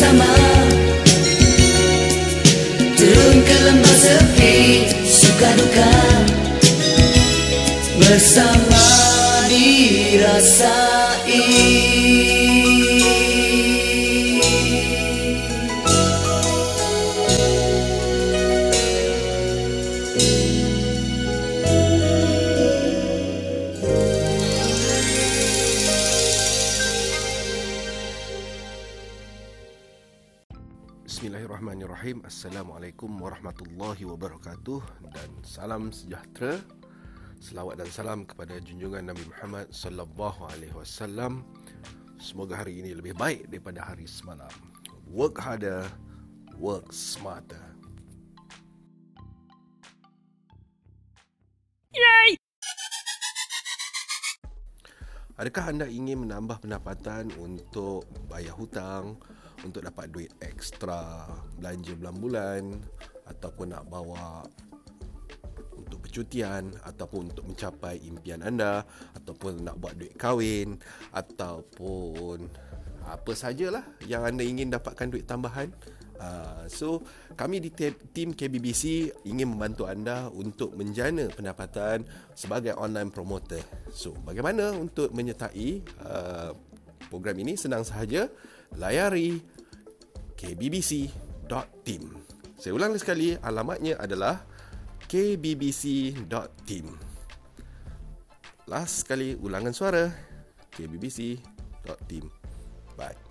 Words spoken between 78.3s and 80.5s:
KBBC ingin membantu anda